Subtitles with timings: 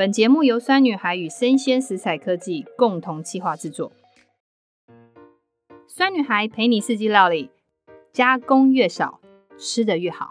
[0.00, 3.92] 本节目由酸女孩与生鲜食材科技共同企划制作。
[5.86, 7.50] 酸女孩陪你四季料理，
[8.10, 9.20] 加工越少，
[9.58, 10.30] 吃得越好。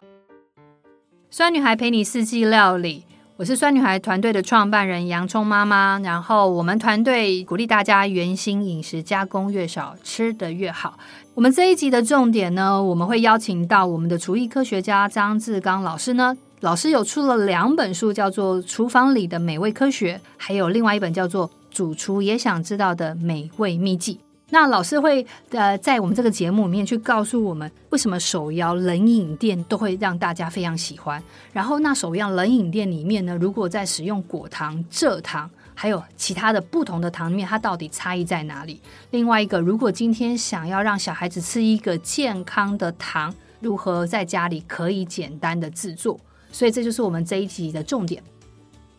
[1.30, 3.04] 酸女孩陪你四季料理，
[3.38, 6.00] 我是酸女孩团队的创办人洋葱妈妈。
[6.00, 10.98] 然后我们团队鼓励大家原型饮食，加工越少，吃得越好。
[11.36, 16.36] 我们这一集的重点呢，我们会邀请到我们的厨艺科学家张志刚老师呢。
[16.62, 24.16] 老师有出了两本书，叫做《厨房里的美味科学》，还有另外一本叫做《主厨也想知道的美味秘籍》。
[24.50, 31.24] 那老师会呃在我们这个节目里面去告诉我们，为什么手摇冷饮店都会让大家非常喜欢。
[31.54, 38.82] 然后那手摇冷饮店里面呢，如果在使用果糖、蔗糖，还有其他的不同的糖里面，它到底差异在哪里？
[39.12, 46.20] 另外一个，如果今天想要让小孩子吃一个健康的糖，如何在家里可以简单的制作？
[46.52, 48.22] 所以这就是我们这一集的重点。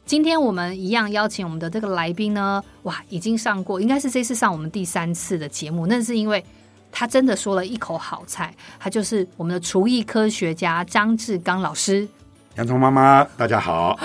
[0.07, 5.87] 今天我们一样邀请我们的这个来宾呢，哇，已经上过，应该是这次上我们第三次的节目。
[5.87, 6.45] 那是因为
[6.91, 12.09] 他真的说了一口好菜，他就是我们的厨艺科学家张志刚老师。
[12.57, 13.97] 洋葱妈妈，大家好。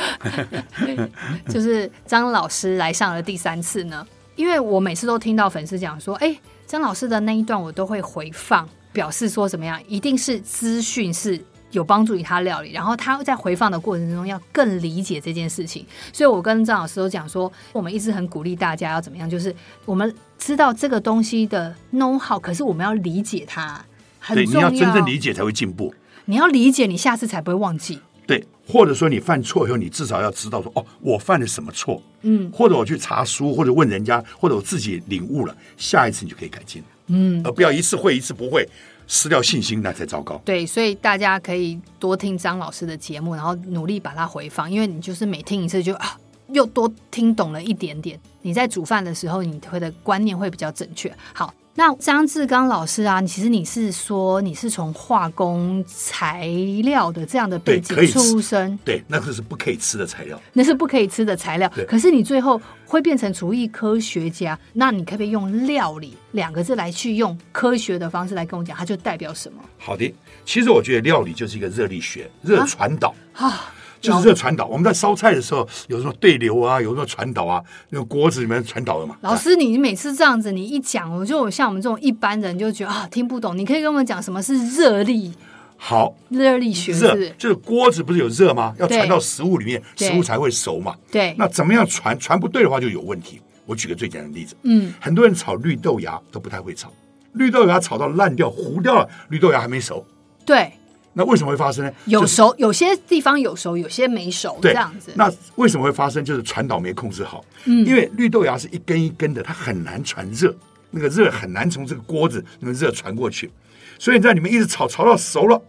[1.50, 6.38] 就是张老师来上了第三次呢，因为我每次都听到粉丝讲说，哎，
[6.68, 11.44] 张老师的那一段我都会回放，表示说怎么样，一定是资讯是。
[11.76, 19.54] 有帮助于他料理，然后他在回放的过程中要更理解这件事情，所以我跟张老师都讲说，我们一直很鼓励大家要怎么样，就是
[19.86, 23.84] 我们知道这个东西的 know how，可是我们要理解它，
[24.20, 24.70] 很重要。
[24.70, 25.94] 对，你要真正理解才会进步。
[26.26, 28.00] 你要理解，你下次才不会忘记。
[28.26, 32.02] 对，或者说你犯错以后，你至少要知道说，哦，我犯了什么错？
[32.24, 36.82] 嗯，或者我去查书，或者问人家，或者我自己领悟了，下一次你就可以改进。
[37.08, 38.68] 嗯，而不要一次会一次不会。
[39.08, 40.42] 失掉信心那才糟糕。
[40.46, 46.18] 对，所以大家可以多听张老师的节目，然后努力把它回放，因为你就是每听一次就啊，
[46.50, 48.20] 又多听懂了一点点。
[48.42, 51.14] 你在煮饭的时候，你会的观念会比较正确。
[51.34, 51.54] 好。
[51.78, 56.48] 那张志刚老师啊，其实你是说你是从化工材
[56.84, 61.70] 料的这样的背景出身，对，那个是不可以吃的材料，那是不可以吃的材料。
[61.86, 69.62] 可是你最后会变成厨艺科学家，那你可不可以用料理两个字来去用科学的方式来跟我讲，它就代表什么？
[69.78, 70.14] 好的，
[70.46, 73.48] 其实我觉得料理就是一个热力学，热传导啊。
[73.48, 73.72] 啊
[74.06, 79.18] 就是热传导，我们在烧菜的时候，有时候对流啊，有时候传导啊，那个锅子里面传导的嘛。
[79.22, 83.58] 老师，你每次这样子，你一讲，我就像我们这种一般人就觉得啊，听不懂。
[83.58, 85.34] 你可以跟我们讲什么是热力？
[85.78, 88.74] 好，热力学是热，就是锅子不是有热吗？
[88.80, 90.96] 要传到食物里面，食物才会熟嘛。
[91.12, 92.18] 对，那怎么样传？
[92.18, 93.42] 传不对的话就有问题。
[93.66, 96.92] 我举个最简单的例子，嗯，很多人炒绿豆芽都不太会炒，
[97.34, 100.06] 绿豆芽炒到烂掉糊掉了，绿豆芽还没熟。
[100.46, 100.72] 对。
[101.18, 101.92] 那为什么会发生呢？
[102.08, 105.14] 有熟，有些地方有熟，有些没熟，这样子。
[105.16, 106.24] 那为什么会发生？
[106.26, 107.44] 就是传导没控制好。
[107.64, 110.54] 嗯，因为绿豆芽是一根一根的，它很难传热，
[110.92, 113.50] 那个热很难从这个锅子那个热传过去，
[113.98, 115.62] 所以在里面一直炒，炒到熟了，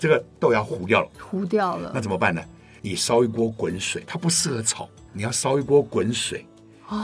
[0.00, 1.92] 这个豆芽糊掉了，糊掉了。
[1.94, 2.42] 那怎么办呢？
[2.82, 6.44] 你烧一锅滚水，它不适合炒，你要烧一锅滚水。
[6.88, 6.96] 哦。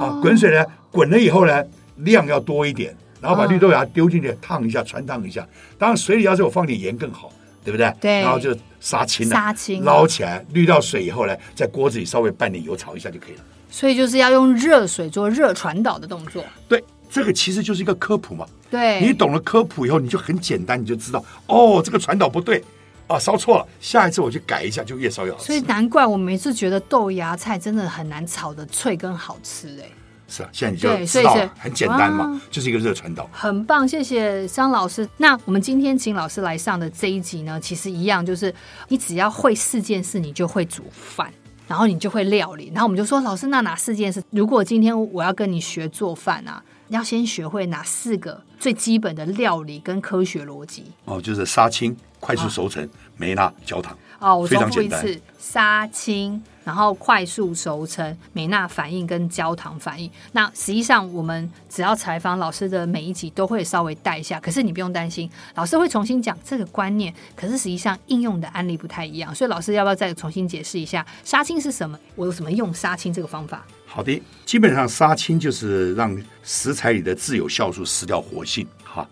[0.00, 1.64] 啊，滚水呢，滚了以后呢，
[1.96, 2.96] 量要多一点。
[3.22, 5.46] 然后把绿豆芽丢进去烫一下，汆烫一下。
[5.78, 7.32] 当然水里要是有放点盐更好，
[7.64, 7.94] 对不对？
[8.00, 8.20] 对。
[8.20, 13.42] 然后就杀青了，杀青捞起来，滤掉水以后呢，在锅子里稍微拌点油炒一下就可以了。
[13.70, 16.44] 所以就是要用热水做热传导的动作。
[16.68, 18.44] 对，这个其实就是一个科普嘛。
[18.68, 19.00] 对。
[19.00, 22.62] 你懂了科普以后，你就很简单，你就知道哦，这个传导不对
[23.06, 25.46] 啊，烧错了，下一次我去改一下，就越烧越好吃。
[25.46, 29.88] 所以难怪我每次觉得豆芽菜真的很难炒的脆跟好吃哎。
[30.32, 35.06] 是啊，现在你就知道了，很简单嘛，就是一个热传导，很棒，谢谢张老师。
[35.18, 38.54] 那我们今天请老师来上的这一集呢，其实一样，就是
[38.88, 41.30] 你只要会四件事，你就会煮饭，
[41.68, 42.72] 然后你就会料理。
[42.72, 44.22] 然后我们就说，老师，那哪四件事？
[44.30, 50.86] 如果今天我要跟你学做饭啊，要先学会哪四个最基本的料理跟科学逻辑？
[51.04, 52.88] 哦，就是杀青、快速熟成、
[53.18, 53.94] 梅纳、焦糖。
[54.18, 56.42] 哦，我重复一次：杀青。
[56.64, 60.10] 然后快速熟成、美纳反应跟焦糖反应。
[60.32, 67.12] 那实际上我们只要采访老师的每一集都会稍微带一下，可是你不用担心，老师会重新讲这个观念。
[67.34, 71.98] 可是实际上应用的案例不太一样，所以老师要不要再重新解释一下杀青是什么？
[72.14, 73.66] 我有什么用杀青这个方法？
[73.86, 78.66] 好的，基本上杀青就是让食材里的自有酵素失掉活性。
[78.84, 79.06] 哈，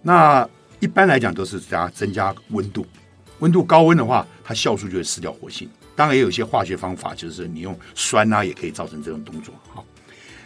[0.00, 0.48] 那
[0.80, 2.86] 一般来讲都是加增加温度，
[3.40, 5.68] 温度高温的话，它酵素就会失掉活性。
[5.96, 9.54] 当然也有一些化学方法，就是你用酸啊，也可以造成这种动作。
[9.68, 9.84] 好，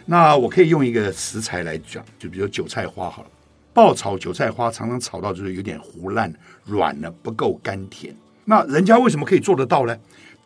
[0.05, 3.29] 那我可以用一个食材来讲，就比如韭菜花好了。
[3.73, 6.33] 爆炒韭菜花常常炒到就是有点糊烂、
[6.65, 8.13] 软了，不够甘甜。
[8.45, 9.97] 那人家为什么可以做得到呢？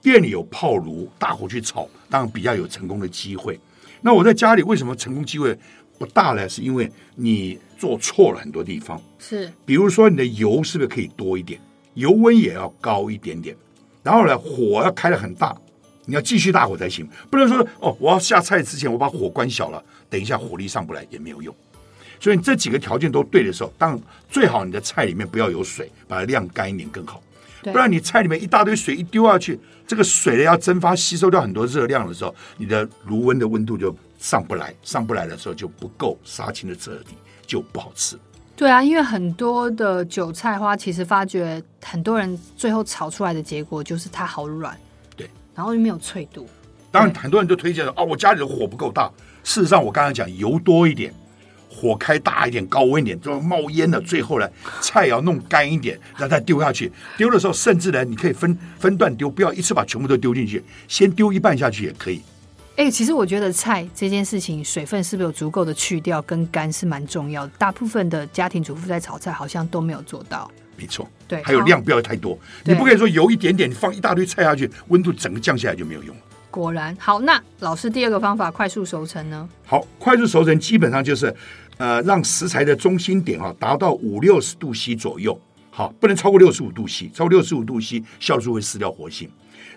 [0.02, 3.60] 店里有泡炉，大火去炒，当然比较有成功的机会。
[4.02, 5.58] 那我在家里为什么成功机会
[5.98, 6.48] 不大呢？
[6.48, 9.02] 是因为你做错了很多地方。
[9.18, 11.60] 是，比如说你的油是不是可以多一点？
[11.94, 13.56] 油温也要高一点点。
[14.04, 15.56] 然后呢，火要开的很大，
[16.06, 21.56] 你要继续大火才行，不能说哦，我要下菜之前我把火关小了，等一下火力上不来也没有用。
[22.20, 27.22] 所以你这几个条件都对的时候，当然最好你的菜里面不要有水，把它晾干一点更好。
[27.64, 29.58] 不然你菜里面一大堆水一丢下去，
[29.88, 37.16] 这个水呢要蒸发吸收掉很多热量的时候，你的炉温的温度就上不来，上不来的时候就不够杀青的彻底，
[37.48, 38.18] 就不好吃。
[38.56, 44.78] 对啊，因为很多的韭菜花，其实发觉很多人最后炒出来的结果就是它好软，
[45.16, 46.48] 对，然后又没有脆度。
[46.92, 49.10] 当然很多人都推荐了，哦，我家里的火不够大。
[49.44, 51.14] 事实上，我刚才讲油多一点。
[51.76, 54.00] 火开大一点，高温一点，就冒烟了。
[54.00, 54.48] 最后呢，
[54.80, 56.92] 菜要弄干一点，然后再丢下去。
[57.18, 62.22] 丢的时候，甚至呢，你可以分分段丢，不要一次把全部都丢进去，先丢一半下去也可以。
[62.76, 67.52] 哎、欸，其实我觉得菜这件事情，水分是不是有足够的去掉跟干是蛮重要的。
[67.58, 70.50] 大部分的家庭主妇在炒菜好像都没有做到。
[70.76, 76.22] 没错，对，还有量不要太多，你不可以说油一点点，你放一大堆菜下去，温度整个降下来就没有用了。
[76.50, 79.48] 果然好，那老师第二个方法快速熟成呢？
[79.66, 81.36] 好，快速熟成基本上就是。
[81.78, 85.38] 呃，让食材的中心点啊达到五六十度 C 左右，
[85.72, 89.28] 好，不能超过六十五度 C，超过六十五度 C，酵素会失掉活性。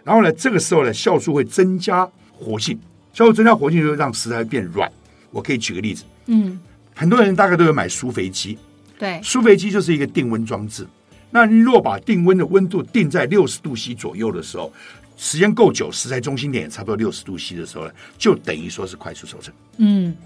[0.05, 2.07] 然后呢，这个时候呢，酵素会增加
[2.39, 2.79] 活性，
[3.15, 4.91] 酵素增加活性就会让食材变软。
[5.31, 6.59] 我可以举个例子，嗯，
[6.95, 8.59] 很多人大概都有买苏肥机，
[8.99, 10.87] 对，苏肥机就是一个定温装置。
[11.31, 14.73] 那你若把定温的温度定在六十度 C 左右的时候，
[15.17, 20.17] 时间够久，食材中心点也差不多六十度 C 的时候呢，就等于说是快速熟成，嗯。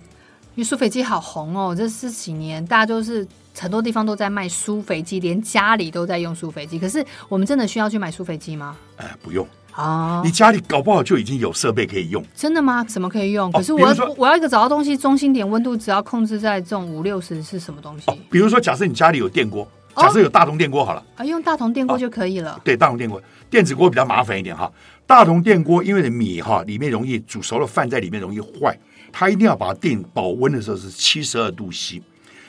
[0.56, 6.76] 因为苏肥鸡好红哦，这十几年大家都是很多地方都在卖苏肥鸡，连家里都在用苏肥鸡。
[6.76, 8.76] 可是我们真的需要去买苏肥鸡吗？
[8.96, 9.46] 哎，不用
[9.80, 10.22] 啊！
[10.24, 12.24] 你家里搞不好就已经有设备可以用。
[12.34, 12.84] 真的吗？
[12.88, 13.50] 什么可以用？
[13.52, 18.06] 可是我要我要一个找到东西，中心点温度只要控制在这种五六十是什么东西？
[18.30, 19.66] 比如说，假设你家里有电锅，
[19.96, 22.60] 假设有大同电锅好了，啊，用大同电锅就可以了。
[22.62, 24.70] 对，大同电锅，电子锅比较麻烦一点哈。
[25.06, 28.78] 大同电锅因为你米哈里面容易煮熟了，饭在里面容易坏。
[29.12, 32.00] 它一定要把它定保温的时候是七十二度 C，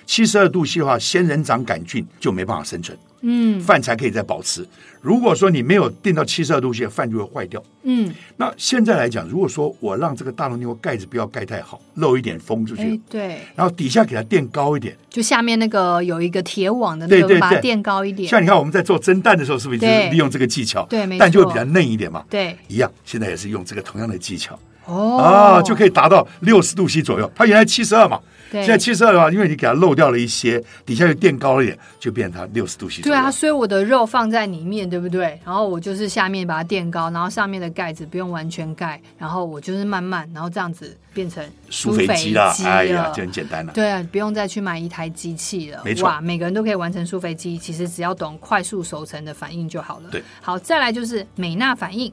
[0.05, 4.67] 七十二度 C 的话，仙人掌杆菌就没办法生存，嗯，饭才可以再保持。
[5.01, 8.13] 如果说你没有定到七十二度 C，饭就会坏掉，嗯。
[8.37, 18.29] 那现在来讲，如果说我让这个大同电锅盖子不要盖太好，漏一点风出去，对，然后底下给它垫高一点，就下面那个有一个铁网的那个，把它垫高一点。
[18.29, 20.85] 像你看我们在做蒸蛋的时候，是不是就是利用这个技巧？
[20.87, 22.23] 对，没错，蛋就会比较嫩一点嘛。
[22.29, 24.57] 对，一样，现在也是用这个同样的技巧。
[24.85, 27.31] 哦，啊，就可以达到六十度 C 左右。
[27.35, 33.01] 它原来七十二嘛，对，现在七十二的话，因为你给它漏掉了一些，底下又垫高了一点，就变成它六十度 C。
[33.01, 35.39] 对啊，所以我的肉放在里面，对不对？
[35.45, 42.53] 然后我就是下面把它垫高，然后上面的盖子不用完全盖，然后我就是慢慢，然后这样子变成舒肥机了。
[42.65, 43.71] 哎呀，就很简单了。
[43.73, 45.81] 对啊，不用再去买一台机器了。
[45.85, 50.09] 没错，哇，每个人都可以完成舒肥机，其实只要懂快速熟成的反应就好了。
[50.11, 52.11] 对，好，再来就是美纳反应。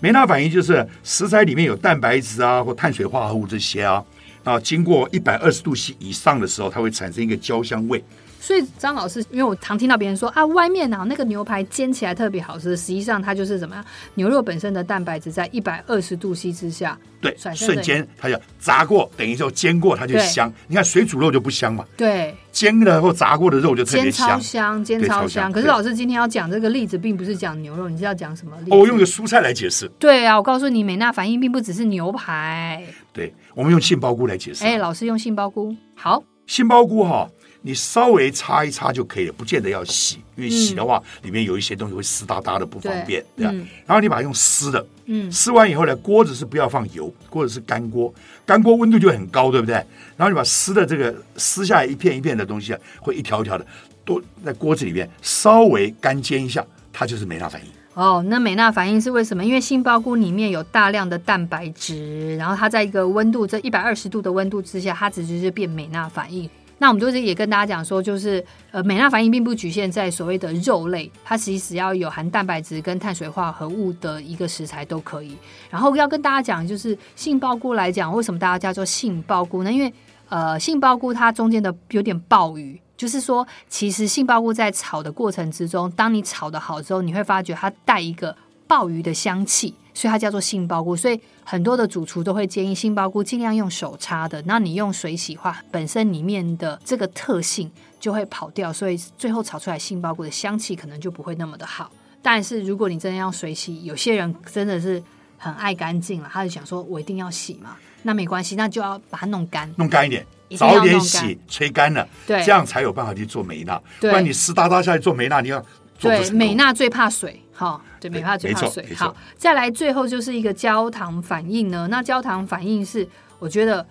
[0.00, 4.02] 美纳反应就是食材里面有蛋白质啊或碳水化合物这些啊，
[4.44, 8.04] 啊，经过一百二十度 C 以上的时候，它会产生一个焦香味。
[8.44, 13.82] 所以张老师，因为我常听到别人说啊，外面啊那个牛排煎起来特别好吃，实际上它就是怎么样？
[14.16, 20.52] 牛肉本身的蛋白质在一百二十度 C 之下，对，瞬间它就炸过，等于说煎过它就香。
[20.68, 25.50] 你看水煮肉就不香嘛，对，煎了或炸过的肉就特别香，煎超香，煎超香。
[25.50, 28.70] 可是老师今天要讲这个例子，并不是讲牛肉，你是要讲什么例子？
[28.72, 29.90] 哦，我用个蔬菜来解释。
[29.98, 32.84] 对啊，我告诉你，美纳反应并不只是牛排。
[33.10, 34.66] 对，我们用杏鲍菇来解释。
[34.66, 37.26] 哎，老师用杏鲍菇，好，杏鲍菇哈。
[37.66, 43.52] 你稍微擦一擦就可以了，不见得要洗，因为洗的话、嗯、里面有一些东西会湿哒哒的，不方便，对吧？
[43.54, 48.12] 嗯、然后你把它用湿的，嗯，湿完以后呢，锅子是不要放油，锅子是干锅，
[48.44, 49.76] 干锅温度就很高，对不对？
[50.14, 53.66] 然后你把湿的这个撕下来一片一片的东西啊，会一条一条的，
[54.04, 57.68] 都在锅子里面稍微干煎一下，它就是美纳反应。
[57.94, 59.42] 哦，那美纳反应是为什么？
[59.42, 66.50] 因为杏鲍菇里面有大量的蛋白质，然后它在一个温度这一百二十度的温度之下，它直接就变美纳反应。
[66.78, 75.36] 那我们就是也跟大家讲说，就是呃，美纳反应并不局限在所谓的肉类，它其实要有含蛋白质跟碳水化合物的一个食材都可以。
[75.70, 79.72] 然后要跟大家讲，就是杏鲍菇来讲，为什么大家叫做杏鲍菇呢？
[79.72, 79.92] 因为
[80.28, 88.34] 呃，杏鲍菇它中间的有点鲍鱼，就是说，其实杏鲍菇在炒的过程之中，当你炒的好之后，你会发觉它带一个
[88.66, 89.74] 鲍鱼的香气。
[89.96, 94.42] 所以它叫做杏鲍菇，所以很多的主厨都会建议杏鲍菇尽量用手擦的。
[94.42, 101.92] 那你用水洗话，本身里面的这个特性就会跑掉，所以最后炒出来杏鲍菇的香气可能就不会那么的好。
[102.20, 105.00] 但是如果你真的要水洗，有些人真的是
[105.38, 107.76] 很爱干净了，他就想说我一定要洗嘛。
[108.02, 110.26] 那没关系，那就要把它弄干，弄干一点，
[110.58, 113.80] 早点洗，吹干了，对，这样才有办法去做梅纳。
[114.00, 115.66] 不然你湿哒哒下去做梅纳，你要做
[115.98, 118.86] 对美娜最怕水，哈，对美纳最怕水。
[118.96, 121.88] 好，再来最后就是一个焦糖反应呢。
[121.90, 123.08] 那焦糖反应是，
[123.38, 123.86] 我觉得。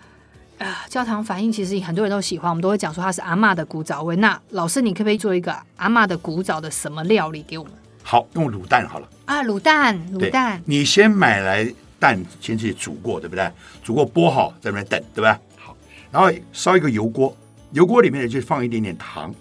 [0.59, 4.15] 啊，焦糖反应其实很多人都喜欢，我们都会讲说它是阿嬷的古早味。
[4.17, 7.73] 那老师，你可不可以做一个阿嬷的古早的什么料理给我们？
[8.03, 9.09] 好，用卤蛋好了。
[9.25, 11.67] 啊，卤蛋，卤蛋，你先买来
[11.99, 13.51] 蛋，先去煮过，对不对？
[13.83, 15.31] 煮过剥好，在那边等，对不对？
[15.57, 15.75] 好，
[16.11, 17.35] 然后烧一个油锅，
[17.71, 19.33] 油锅里面就放一点点糖，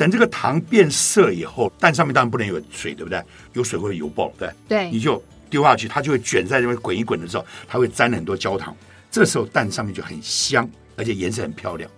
[0.00, 3.22] 等这个糖变色以后，蛋上面当然不能有水，对不对？
[3.52, 8.74] 有水会油爆，对对，你就丢下去，它就会卷在那边滚一滚的时候，它会沾很多焦糖。
[9.10, 10.66] 这时候蛋上面就很香，
[10.96, 11.90] 而且颜色很漂亮。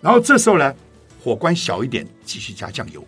[0.00, 0.72] 然后这时候呢，
[1.20, 3.04] 火关小一点，继续加酱油。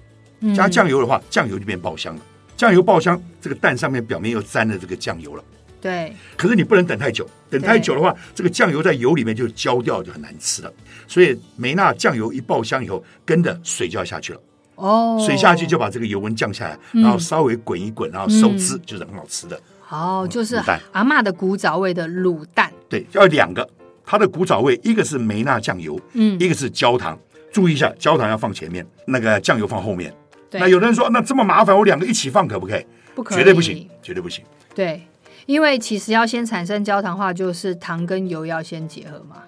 [0.57, 2.23] 加酱油的话，酱油就变爆香了。
[2.57, 5.45] 酱油爆香，这个蛋上面表面又沾了这个酱油了。
[5.83, 6.15] 对。
[6.37, 10.73] 可是你不能等太久，等太久的话，这个酱油在油里面就焦掉，就很难吃了。
[11.07, 14.41] 所以梅纳酱油一爆香以后，跟着水就要下去了。
[14.77, 15.23] 哦。
[15.27, 19.61] 水下去就把这个油温降下来，然后稍微滚一滚，然后收汁，就是很好吃的。
[19.91, 20.57] 哦，就是
[20.93, 22.73] 阿嬷的古早味的卤蛋。
[22.89, 23.69] 对，要两个，
[24.07, 27.19] 它的古早味，一个是梅纳酱油，嗯，一个是焦糖。
[27.53, 30.11] 注意一下，焦糖要放前面，那个酱油放后面。
[30.49, 30.59] 对。
[30.59, 32.87] 那有的人说，那这么麻烦，我两个一起放可不可以？
[33.15, 34.43] 不可以，绝对不行，绝对不行。
[34.75, 35.03] 对，
[35.47, 39.43] 因为其实要先产生焦糖化，就是糖跟油要先结合嘛。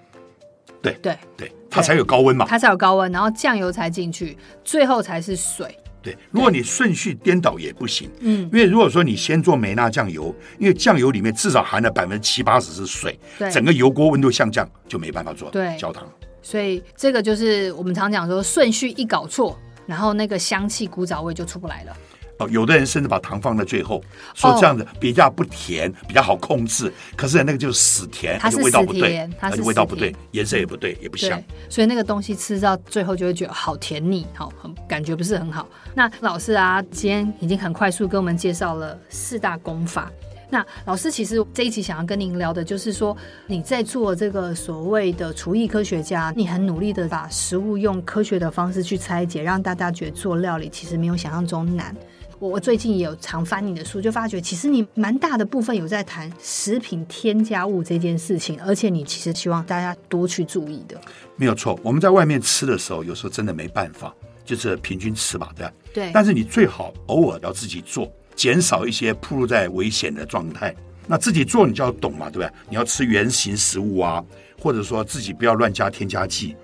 [0.83, 5.79] 对对对，它才有高温嘛，它才有高温，然后酱油才进去，最后才是水。
[6.03, 16.07] 对，如果你顺序颠倒也不行，嗯，因为如果说你先做梅纳酱油，因为酱油里面至少含了百分之七八十是水，对，整个油锅温度下降就没办法做对焦糖。
[16.43, 21.97] 所以这个就是我们常讲说顺序一搞错，然后那个香气古早味就出不来了。
[22.39, 24.03] 哦，有的人甚至把糖放在最后，
[24.35, 26.93] 说这样子比较不甜，比较好控制。
[27.17, 31.41] 可是那个就是死甜，它是味道不对，它是味道不对，颜色也不对，也不香。
[31.69, 34.53] 所以那个东西吃到最后就会觉得好甜腻，好，
[34.89, 35.69] 感觉不是很好。
[35.95, 40.11] 那老师啊，今天已经很快速跟我们介绍了四大功法。
[40.51, 51.97] 那老师其实这一期想要跟您聊的就是说，你在做这个所谓的厨艺科学家，你很努力的把食物用科学的方式去拆解，让大家觉得做料理其实没有想象中难。
[52.39, 61.01] 我我最近也有常翻你的书，就发觉其实你蛮大的部分有在谈食品添加物这件事情，而且你其实希望大家多去注意的。
[61.37, 64.15] 没有错，我们在外面吃的时候，有时候真的没办法，
[64.45, 65.73] 就是平均吃吧，对吧？
[65.93, 66.11] 对。
[66.13, 70.75] 但是你最好偶尔要自己做，减少一些暴露在危险的状态。
[71.07, 72.51] 那自己做你就要懂嘛，对不对？
[72.71, 74.25] 你要吃原型食物啊，
[74.61, 76.57] 或者说自己不要乱加添加剂。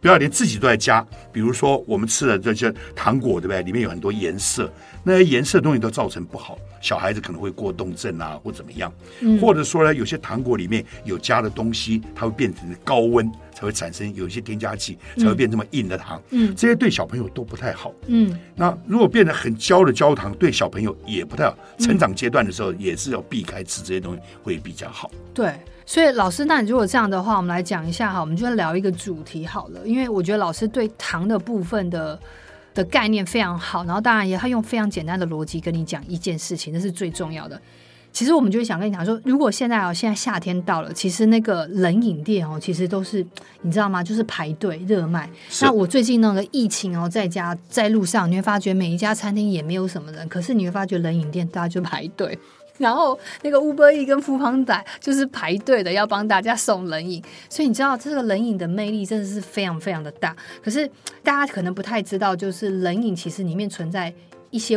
[0.00, 3.62] 不要连自己都在加，比如说我们吃的这些糖果，对不对？
[3.62, 4.72] 里面有很多颜色，
[5.02, 8.92] 那些颜色的东西都造成不好，小孩子可能会过动症啊，或怎么样。
[9.20, 9.38] 嗯。
[9.40, 16.22] 或者说呢，有些糖果里面有加的东西，它会变成高温才会产生有一些添加剂，才会变这么硬的糖。
[16.30, 16.54] 嗯。
[16.54, 17.92] 这些对小朋友都不太好。
[18.06, 18.38] 嗯。
[18.54, 21.56] 那如果变得很焦的焦糖，对小朋友也不太好。
[21.78, 25.10] 成长阶段的时候也是要避开吃这些东西会比较好。
[25.34, 25.52] 对。
[25.88, 29.86] 所以老师，那你如果这样的话，我们来讲一下哈，我们就聊一个主题好了。
[29.86, 32.18] 因为我觉得老师对糖的部分的
[32.74, 37.58] 的概念非常好，然后当然也他用非常简单的逻辑跟你讲一件事情，这是最重要的。
[38.12, 43.24] 其实我们就想跟你讲说，如果现在哦，现在夏天到了，其实那个冷饮店哦，其实都是
[43.60, 44.02] 你知道吗？
[44.02, 45.30] 就是排队热卖。
[45.60, 52.36] 那我最近那个疫情哦，在家在路上，你会发觉每一家餐厅也没有什么人，可是你会发觉冷饮店大家就排队。
[52.78, 60.36] 然后那个 Uber E 跟 foodpanda 就是排队的，要帮大家送冷饮，所以你知道这个冷饮的魅力真的是非常非常的大。
[60.62, 60.86] 可是
[61.22, 64.12] 大家可能不太知道，就是冷饮其实里面存在
[64.50, 64.76] 一些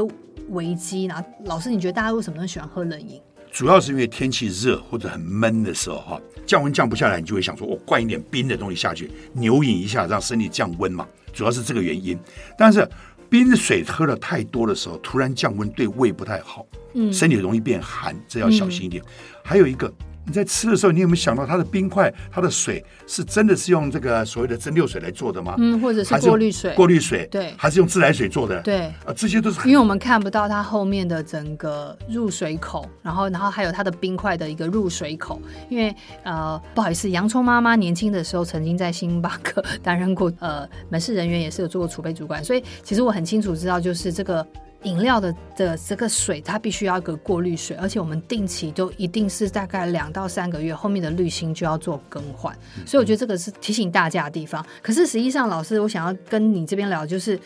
[0.49, 1.05] 危机。
[1.05, 3.21] 然后老师，你觉得大家为什么都喜欢喝冷饮？
[3.51, 11.07] 主要是因为天气热或者很闷的时候，哈，降温降不下来，你就会想说，我灌一点冰的东西下去，牛饮一下，让身体降温嘛。
[11.33, 12.17] 主要是这个原因，
[12.57, 12.87] 但是。
[13.29, 19.03] 冰水喝了太多的时候，突然降温对胃不太好，嗯，身体容易变寒，这要小心一点。
[19.03, 19.07] 嗯、
[19.43, 19.91] 还有一个。
[20.29, 25.55] 你在吃的时候，你有没有想到它的冰块、它的水是真的是用这个所谓的蒸馏水来做的吗？
[25.57, 26.71] 嗯，或者是过滤水？
[26.75, 28.61] 过滤水对，还是用自来水做的？
[28.61, 35.41] 对啊，这些都是因为我们看不到它后面的整个入水口，然后然后还有它的冰块的一个入水口。
[35.67, 44.45] 因为呃，不好意思，洋葱妈妈年轻的时候曾经在星巴克担任过呃门市人员，也是有做过储备主管，所以其实我很清楚知道，就是这个。
[44.83, 52.57] 饮料的的这个水，它必须要一个过滤水，而且我们定期都一定是大概两到三个月，后面的滤芯就要做更换。
[52.85, 54.65] 所以我觉得这个是提醒大家的地方。
[54.81, 57.37] 可是实际上，老师，我想要跟你这边聊，就是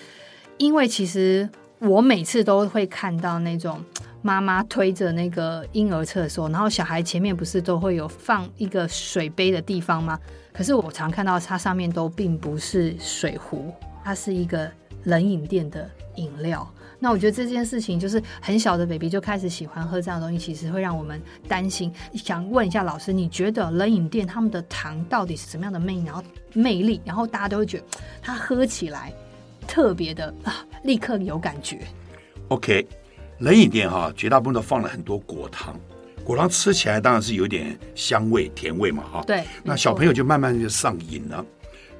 [0.57, 1.49] 因为其实
[1.79, 3.83] 我每次都会看到那种
[4.21, 10.19] 妈妈推着那个婴儿车的时候，然后小孩前面不是都会有放一个水杯的地方吗？
[10.53, 13.73] 可是我常看到它上面都并不是水壶，
[14.03, 14.69] 它是一个
[15.05, 16.71] 冷饮店的饮料。
[17.03, 21.91] 那我觉得这件事情就是很小的 baby 就开始喜欢喝这样的东西，其实会让我们担心。
[22.13, 26.05] 想问一下老师，你觉得冷饮店他们的糖到底是什么样的魅力？
[26.05, 27.83] 然后魅力，然后大家都会觉得
[28.21, 29.11] 它喝起来
[29.67, 31.81] 特别的啊，立刻有感觉。
[32.47, 32.87] OK，
[33.39, 35.77] 冷饮店哈，绝大部分都放了很多果糖，
[36.23, 39.23] 果糖吃起来当然是有点香味、甜味嘛哈。
[39.27, 41.45] 对，那小朋友就慢慢就上瘾了。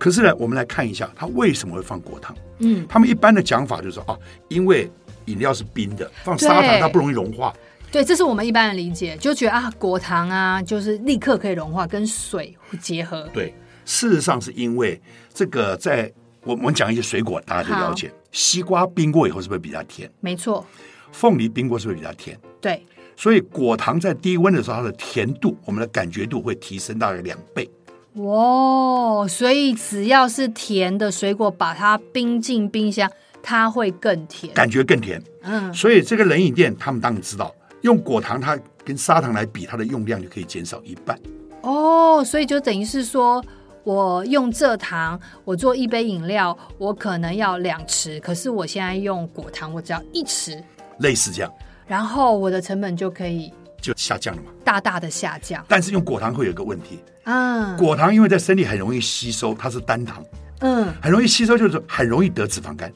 [0.03, 2.35] 可是呢，我们来看一下，他为什么会放果糖？
[2.59, 4.19] 嗯，他们一般的讲法就是说，啊，
[4.49, 4.91] 因为
[5.27, 7.53] 饮料是冰的，放砂糖它不容易融化。
[7.89, 13.29] 对，这是我们一般的理解，就觉得啊，果糖啊，就是立刻可以融化，跟水结合。
[13.31, 13.55] 对，
[13.85, 15.01] 事实上是因为
[15.33, 16.11] 这个，在
[16.43, 20.11] 我们讲一些水果，大家就了解，西瓜冰过以后是不是比较甜？
[20.19, 20.65] 没错。
[21.13, 22.37] 凤梨冰过是不是比较甜？
[22.59, 22.85] 对。
[23.15, 27.69] 所以果糖在低温的时候，它的甜度，我们的感觉度会提升大概两倍。
[28.15, 33.09] 哇，所以只要是甜的水果，把它冰进冰箱，
[33.41, 35.19] 它会更甜，感觉更甜。
[35.41, 37.51] 嗯，所以这个冷饮店他们当然知道，
[37.81, 41.19] 用果糖它跟砂糖来比，它的用量就可以减少一半。
[41.61, 43.43] 哦，所以就等于是说，
[43.83, 50.61] 我用蔗糖，我做一杯饮料，我可能要两匙，可是我现在用果糖，我只要一匙，
[50.99, 51.51] 类似这样，
[51.87, 53.51] 然后我的成本就可以。
[53.83, 55.63] 就下降了嘛，大大的下降。
[55.67, 60.23] 但是用果糖会有一个问题啊，果糖因为在身体很容易吸收，它是单糖，
[60.61, 62.91] 嗯，很容易吸收，就是很容易得脂肪肝。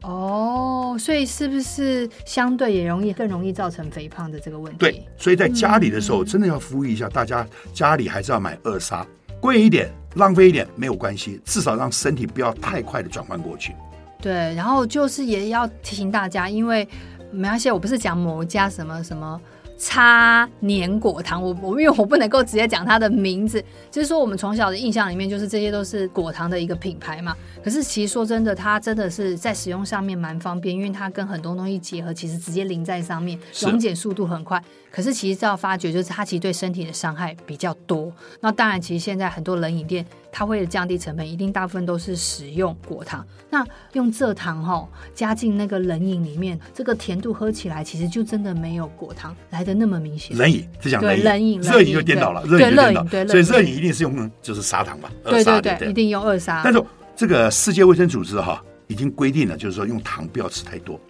[0.00, 4.78] 哦，所以是不是相对也容易更容易造成肥胖的这个问题？
[4.78, 9.06] 对，所以在家里的时候，真的要呼吁一下大家，家里还是要买二砂，
[9.40, 13.74] 贵一点，浪费一点没有关系，至少让身体不要太快的转换过去。
[14.22, 16.88] 对，然后就是也要提醒大家，因为
[17.30, 19.38] 没关系，我不是讲某一家什么什么。
[19.84, 27.36] 差年果糖，我我因为我不能够直接讲它的名字，就是说我们从小的印象里面，就是这些都是果糖的一个品牌嘛。
[27.62, 34.62] 可是其实说真的，它真的是在使用上面蛮方便，因为它跟很多东西结合，其实直接淋在上面，溶解速度很快。
[34.90, 38.10] 可是其实要发觉，就是它其实对身体的伤害比较多。
[38.40, 43.26] 那当然，其实现在很多冷饮店，它为了降低成本，一定大部分都是使用果糖。
[43.50, 50.36] 那用蔗糖哈加进那个冷饮里面，这个甜度喝起来其实就真的没有果糖来的那么明显。
[50.36, 53.02] 冷饮是讲冷饮，热饮就颠倒了，热饮颠倒。
[53.04, 56.62] 对，所以热饮一定是用就是砂糖嘛，对对对，一定用二砂。
[56.64, 56.82] 但是
[57.16, 61.00] 这个世界卫生组织哈已经规定了，就是说用糖不要吃太多，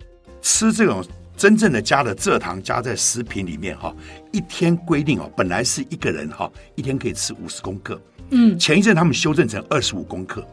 [0.43, 1.05] 吃这种。
[1.37, 3.93] 真正的加的蔗糖加在食品里面哈，
[4.31, 8.01] 一天规定哦，本来是一个人哈，一天可以吃五十公克，
[8.31, 10.47] 嗯，前一阵他们修正成二十五公克，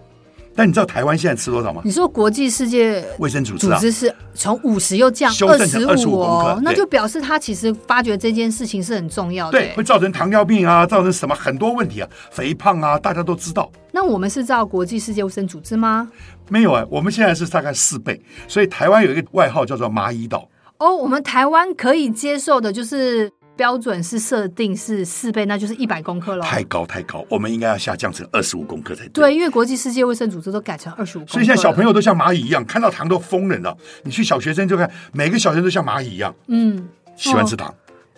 [0.56, 1.82] 但你知道台湾现在吃多少吗？
[1.86, 13.72] 你说国际世界卫生组织啊，组织是从五十又降修正成二十五公克，那就表示他其实发觉这件事情是很重要的，对，会造成糖尿病啊，造成什么很多问题啊，肥胖啊，大家都知道。
[13.92, 16.10] 那我们是照国际世界卫生组织吗？
[16.50, 20.48] 没有啊，我们现在是大概四倍，所以台湾有一个外号叫做蚂蚁岛。
[20.80, 26.44] 哦，我们台湾可以接受的，就是标准是设定是四倍，那就是一百公克了。
[26.44, 29.24] 太高太高，我们应该要下降成二十五公克才对。
[29.24, 31.34] 对，因为国际世界卫生组织都改成二十五公克。
[31.34, 33.78] 所以现在小朋友都像蚂蚁一样，看到糖都疯人了。
[34.04, 37.70] 你去小学生就看，每个小学生都像蚂蚁一样，嗯，喜欢吃糖。
[37.70, 37.76] 哦，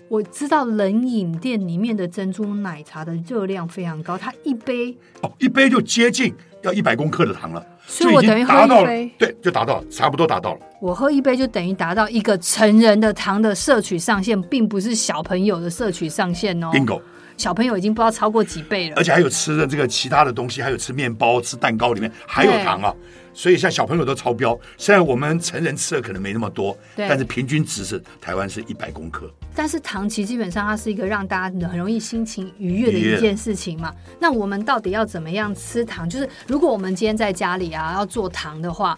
[0.09, 7.65] 我知道冷饮店里面的珍珠奶茶的热量非常高，它一杯哦，一杯就接近要一百公克的糖了。
[7.85, 10.59] 所以我等于喝一杯，对，就达到了，差不多达到了。
[10.81, 16.69] 我喝一杯就等于达到一个成人的糖的摄取上限，并不是小朋友的摄取上限哦。
[16.73, 17.01] Bingo，
[17.37, 22.93] 小朋友已经不知道超过几倍了，而且还有吃的这个其他的东西，还有吃面包、吃蛋糕里面还有糖啊。
[23.35, 29.27] 所以像小朋友都超标，虽然我们成人吃的可能没那么多，但是平均值是台湾是一百公克。
[29.55, 33.91] 但是糖其实基本上它是一个让大家很容易心情愉悦的一件事情嘛。
[34.19, 36.07] 那我们到底要怎么样吃糖？
[36.07, 38.95] 就是如果我们今天在家里啊要做糖的话，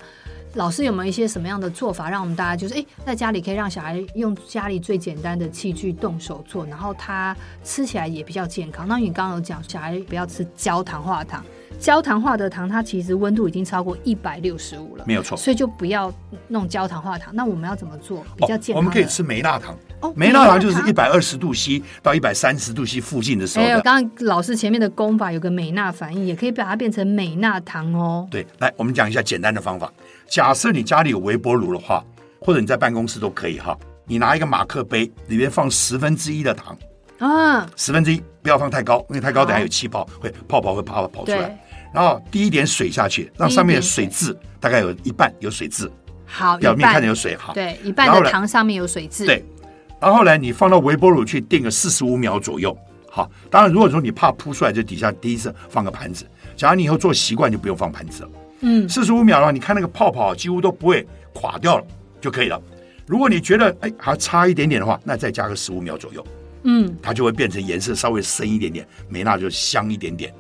[0.56, 8.88] 老师有没有一些什么样的做法，让我们大家就是哎在家里可以让小孩用家里最简单的器具动手做，然后他吃起来也比较健康。
[8.88, 11.44] 那你刚刚有讲小孩不要吃焦糖化糖。
[11.78, 16.14] 焦糖化的糖，它其实温度已经超过一百六十五了，没有错，所以就不要
[16.48, 17.36] 弄焦糖化糖。
[17.36, 18.78] 那我们要怎么做比较健康？
[18.78, 23.66] 我们可以吃梅纳糖哦，梅纳糖就是一百二十度 C 到一百三十度 C 附近的时候。
[23.66, 28.28] 还有刚刚老师前面的功法有个美纳反应，也可以把它变成美纳糖哦。
[28.30, 29.92] 对，来我们讲一下简单的方法。
[30.28, 32.04] 假设你家里有微波炉的话，
[32.40, 36.78] 或者你在办公室都可以哈，你拿一个马克杯，里面放十分之一的糖
[37.20, 41.58] 啊，十分之一，不要放太高，因为太高等下有气泡，会泡泡会啪啪跑出来。
[41.94, 45.90] 然后滴一点水下去，让上面的水渍大概有一半有水渍，
[46.26, 47.54] 好，表面看着有水哈。
[47.54, 49.26] 对，一半的糖上面有水渍。
[49.26, 49.46] 对，
[50.06, 52.78] 然后呢，你放到微波炉去定个四十五秒左右。
[53.10, 56.28] 好，当然如果说你怕扑出来，就底下第一次放个盘子。
[56.56, 58.30] 假如你以后做习惯，就不用放盘子了。
[58.60, 61.84] 嗯，四十五秒的话，你看那个泡泡几乎都不会垮掉了
[62.22, 62.62] 就可以了。
[63.08, 66.24] 如果你觉得哎还差一点点的话，那再加个十五秒左右。
[66.66, 70.32] 嗯，它就会变成颜色稍微深一点点，美娜就香一点点。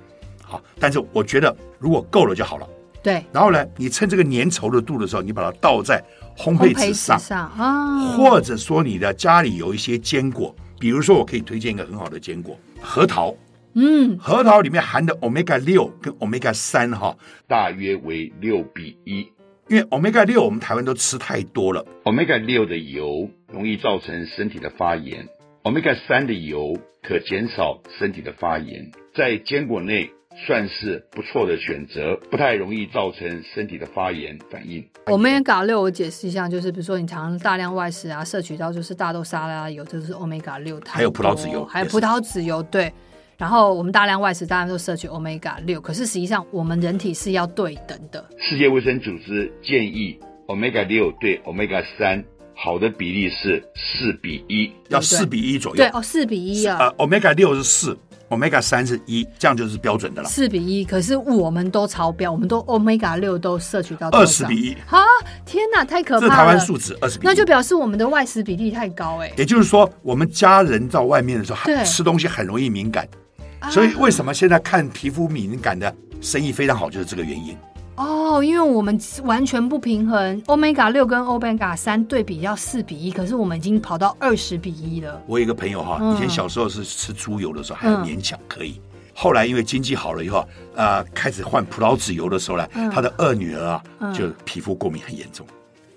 [0.43, 2.67] 好，但是我觉得如果够了就好了。
[3.05, 6.03] 对，然后呢，你趁这个粘稠的度的时候，你把它倒在
[6.35, 13.35] 烘焙纸上，上啊，或者说你的家里有一些坚果，比如说我可以推荐一个很好的坚果——核桃。
[13.75, 17.15] 嗯，核桃里面含的 omega 六跟 omega 三哈，
[17.47, 19.31] 大约为六比一。
[19.67, 25.27] 因为 omega 六我们台湾都吃太多了，omega 六的油容易造成身体的发炎
[25.61, 30.09] ，omega 三的油可减少身体的发炎，在坚果内。
[30.45, 34.83] 算是不错的选择，不太容易造成身体的发炎反应。
[35.05, 42.91] Omega 六，我解释一下，就是比如说你常大量外食啊，摄取到就是大豆沙拉油，这就是 Omega 六，还有葡萄籽油，还有葡萄籽油，对。
[43.37, 48.23] 然后我们大量外食，大家都摄取 Omega 六，可是实际上我们人体是要对等的。
[48.39, 50.17] 世界卫生组织建议
[50.47, 52.23] Omega 六对 Omega 三
[52.55, 55.77] 好的比例是四比一，要四比一左右。
[55.77, 56.77] 对哦，四比一啊。
[56.79, 57.97] 呃，Omega 六是四。
[58.29, 60.27] Omega 三是一，这样就是标准的了。
[60.27, 64.73] 四比一，可是我们都超标，我们都 Omega 六都摄取到二十比一。
[64.89, 65.03] 啊，
[65.45, 66.29] 天哪，太可怕了！
[66.29, 69.31] 这台湾数值二十比一，那就表示我们的外食比例太高哎。
[69.37, 73.07] 也就是说，我们家人到外面的时候，吃东西很容易敏感，
[73.69, 77.55] 所以为什么现在看皮肤敏感的生意非常好，就是这个原因。
[77.95, 85.21] 哦，因为我们完全不平衡，Omega 六跟 Omega 三对比要四比一，可是我们已经跑到二十比一了。
[85.25, 93.81] 我有一个朋友哈，以前小时候是吃猪油的时候还勉强可以，嗯、后来因为经济好了以后，呃，开始换葡萄籽油的时候呢，嗯、他的二女儿啊
[94.13, 95.47] 就皮肤过敏很严重，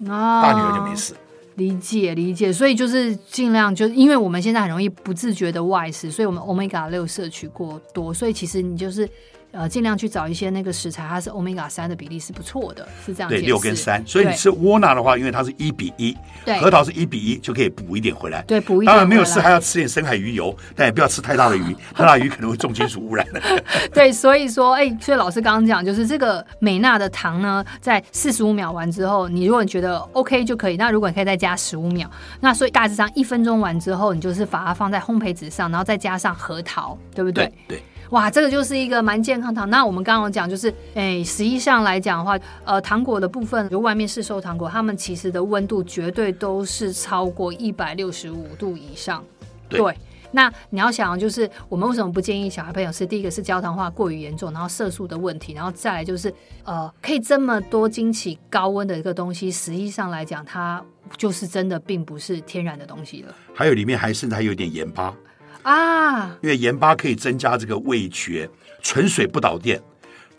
[0.07, 1.15] 哦、大女儿就没事。
[1.57, 9.09] 理解理解，所以就是尽量就因为我们现在很容易不自觉的外食，所以我们 Omega 六摄取过多，所以其实你就是。
[9.51, 13.31] 呃，尽量去找一些那个食材，它是欧米伽三的比例是不错的，是这样。
[13.31, 18.43] 对，六跟三，所以你吃窝囊的话，因为它是一比一，对，核桃是一比一，就可以补一点回来。
[18.43, 18.93] 对，补一点。
[18.93, 23.27] 当然没有事，还要吃点深海鱼油，但也不要吃太大的鱼， 太大鱼可能会重金属污染。
[23.93, 37.47] 对，所以说，哎、欸，所以老师刚刚讲，就是这个美娜的糖呢，在四十五秒完之后，你如果你觉得 OK 就可以，那如果你可以再加十五秒，那所以大致上一分钟完之后，你就是把它放在烘焙纸上，然后再加上核桃，对不对？
[37.67, 37.79] 对。
[37.79, 39.69] 对哇，这个就是一个蛮健康糖。
[39.69, 49.23] 那我们刚刚讲，就是，哎，实际上来讲的话，呃，糖果的部分，就外面市售糖果，它们其实的温度绝对都是超过一百六十五度以上。
[49.69, 49.95] 对，对。
[50.31, 53.07] 那你要想，就是我们为什么不建议小孩朋友吃？
[53.07, 56.33] 第一个是焦糖化过于严重，然后色素的问题，然后再来就是，
[56.65, 60.85] 呃，可以这么多惊起高温的一个东西，实际上来讲，它
[61.17, 63.35] 就是真的并不是天然的东西了。
[63.55, 65.15] 还有里面还甚至还有点盐巴。
[65.63, 68.49] 啊，因为盐巴可以增加这个味觉，
[68.83, 69.81] 纯水不导电，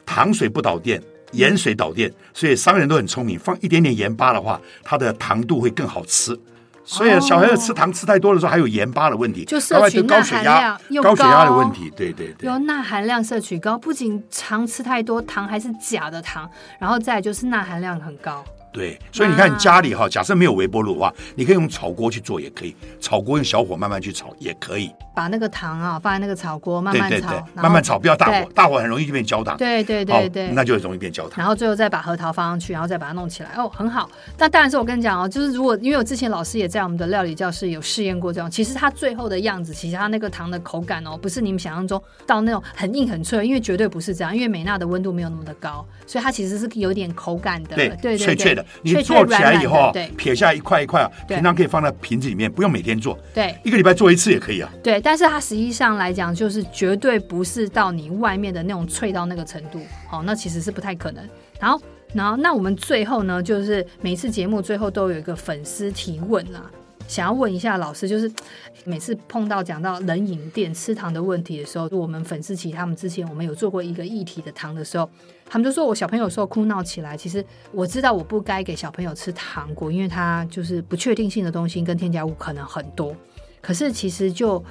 [0.05, 1.01] 糖水不导电，
[1.33, 6.39] 盐水导电，所以商人都很聪明，放一点点盐巴的话，它的糖度会更好吃。
[6.83, 18.43] 所以小孩子吃糖吃太多的时候，还有盐巴的问题，就摄取钠含量又高，高血压的问题，对对对，有钠含量摄取高，不仅糖吃太多，糖还是假的糖，然后再就是钠含量很高。
[18.71, 22.75] 对，所以你看你家里哈，假设没有微波炉的话，你可以用炒锅去做，也可以。
[22.99, 24.91] 炒锅用小火慢慢去炒，也可以。
[25.15, 29.57] 把那个糖啊放在那个炒锅慢慢炒，慢慢炒，不要大火，大火很容易就变焦糖。
[29.57, 31.39] 对对对对，那就容易变焦糖。
[31.39, 34.09] 然后最后再把核桃放上去，然后再把它弄起来，哦，很好。
[34.37, 54.71] 但当然是我跟你讲哦，就是如果因为我之前老师也在我们的料理教室有试验过这种，其实它最后的样子，其实它那个糖的口感哦，不是你们想象中到那种很硬很脆，因为绝对不是这样，因为美娜的温度没有那么的高，所以它其实是有点口感的，对对脆脆的，你做起来以后，对，撇下一块一块啊，平常可以放在瓶子里面，不用每天做，对，一个礼拜做一次也可以啊。
[54.83, 55.79] 对，但是它实际上。
[55.79, 61.23] 上来讲，就是绝对不是到你外面的那种脆到那个程度，好，那其实是不太可能。
[61.57, 61.81] 然后，
[62.13, 66.69] 然后，那我们最后呢，就是每次节目最后都有一个粉丝提问啊，
[67.09, 68.31] 想要问一下老师，就是
[68.85, 75.09] 每次碰到讲到冷饮店吃糖的问题的时候，我们粉丝其他们之前我们有做过一个议题的糖的时候，
[75.47, 83.15] 他们就说我小朋友说哭闹起来，其实我知道我不该给小朋友吃糖果，因为他就是不确定性的东西跟添加物可能很多，
[83.59, 84.63] 可是其实就。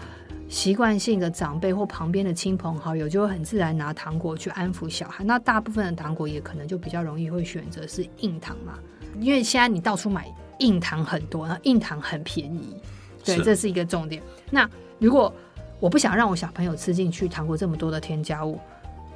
[0.48, 8.78] 习惯性的长辈或旁边的亲朋好友就会很自然拿糖果去安抚小孩，那大部分的糖果也可能就比较容易会选择是硬糖嘛，
[9.20, 12.76] 因为现在你到处买硬糖很多，然后硬糖很便宜，
[13.24, 14.22] 对，这是一个重点。
[14.50, 14.68] 那
[14.98, 15.32] 如果
[15.80, 18.58] 我不想让我小朋友吃进去糖果这么多的添加物，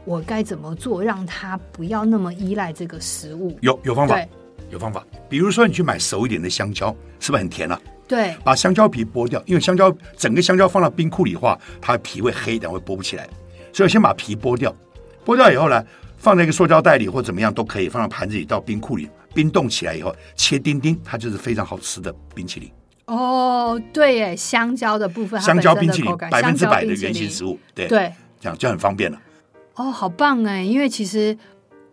[0.05, 3.57] 我该怎么做让他不要那么依赖这个食物？
[3.61, 4.19] 有有方法。
[4.71, 5.05] 有方法。
[5.29, 7.79] 比如说，你去买熟一点的香蕉，是不是很甜啊？
[8.09, 13.29] 对，把香蕉皮剥掉，因为香蕉整个香蕉放到冰库里的话，它的皮会黑，然后会剥不起来。
[13.73, 14.75] 所以先把皮剥掉，
[15.27, 15.85] 剥掉以后呢，
[16.17, 22.71] 放在一个塑胶袋里或怎么样都可以，放到盘子里到冰库里冰冻起来以后，切丁丁，它就是非常好吃的冰淇淋。
[23.07, 29.21] 哦，对耶，香蕉的部分，香蕉冰淇淋百分之百的原型食物，对对，这样就很方便了。
[29.75, 30.63] 哦，好棒哎！
[30.63, 31.37] 因为其实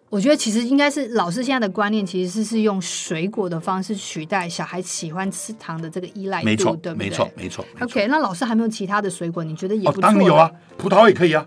[0.09, 7.05] 我觉得，其实应该是老师现在的观念，其实是是用水果的方式取代小孩喜欢吃糖的这个依赖度，没错，对不对？
[7.05, 7.65] 没错，没错。
[7.81, 9.43] OK，那老师还没有其他的水果？
[9.43, 10.01] 你觉得也不错？
[10.01, 11.45] 当然有啊，葡萄也可以啊。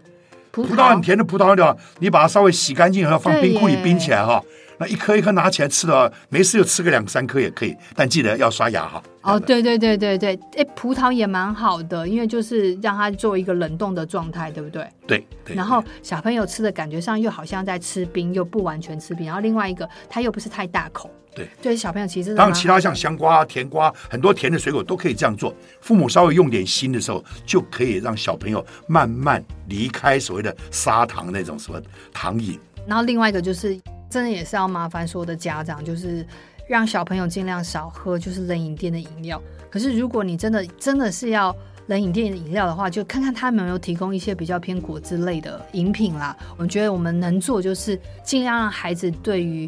[0.50, 4.42] 葡萄，很甜的葡萄的，你把它稍微洗干净然后放冰库里冰起来哈。
[4.78, 9.02] 那一颗一颗拿起来吃的话，没事就吃个两三颗也可以，但记得要刷牙哈。
[9.22, 14.88] 哦，对对对对对，哎，葡萄也蛮好的，因为就是让它做一个冷冻的状态，对不对？
[15.06, 15.54] 对对。
[15.54, 19.26] 然后小朋友吃的感觉上又好像在吃冰，又不完全吃冰。
[19.26, 21.08] 然后另外一个，它又不是太大口。
[21.36, 21.48] 对。
[21.62, 25.54] 对，小朋友其实当然其他像香瓜、甜瓜，很多甜的水果都可以这样做。
[25.80, 31.80] 父母稍微用点心的时候，就可以让小朋友慢慢离开所谓的砂糖那种什么
[32.12, 32.58] 糖瘾。
[32.88, 33.78] 然后另外一个就是。
[34.12, 36.24] 真的也是要麻烦所有的家长，就是
[36.68, 39.40] 让小朋友尽量少喝就是冷饮店的饮料。
[39.70, 46.36] 可是如果你真的真的是要冷饮店的饮料的话，就看看他们有没有提供一些比较偏果汁类的饮品啦。
[46.58, 49.66] 我觉得我们能做就是尽量让孩子对于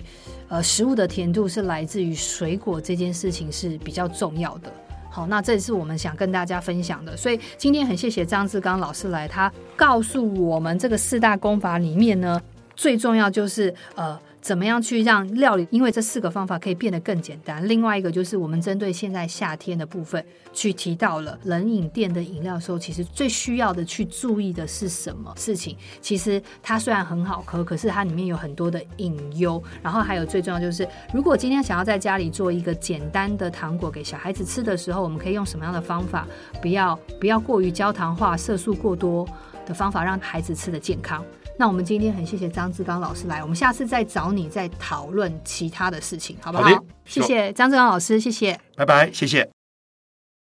[0.49, 4.71] 呃食物的甜度是来自于水果这件事情是比较重要的。
[5.11, 7.17] 好，那这是我们想跟大家分享的。
[7.17, 12.39] 所以今天很谢谢张志刚老师来，他告诉我们这个四大功法里面呢，
[12.77, 14.21] 最重要就是呃。
[14.45, 15.67] 怎么样去让料理？
[15.71, 17.67] 因为这四个方法可以变得更简单。
[17.67, 25.75] 另外一个就是我们针对现在夏天的部分去提到了冷饮店的饮料的时候，其实最需要的去注意的是什么事情？
[26.03, 29.63] 其实它虽然很好喝，可是它里面有很多的隐忧。
[29.83, 36.29] 然后还有最重要就是，如果今天想要在家里做一个简单的糖果给小孩子吃的时候，我们可以用什么样的方法？
[36.61, 39.27] 不要不要过于焦糖化、色素过多
[39.65, 41.25] 的方法，让孩子吃得健康。
[41.57, 46.65] 那我们今天很谢谢张志刚老师来，我们下次再找你再讨论其他的事情，好不好？
[46.65, 49.54] 好的，谢谢张志刚老师，谢谢，拜拜，谢谢。